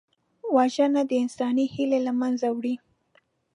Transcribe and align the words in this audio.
وژنه 0.55 1.01
د 1.09 1.11
انساني 1.23 1.65
هیلې 1.73 1.99
له 2.07 2.11
منځه 2.21 2.47
وړي 2.55 2.75